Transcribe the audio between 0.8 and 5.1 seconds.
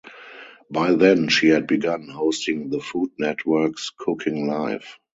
then she had begun hosting the Food Network's "Cooking Live".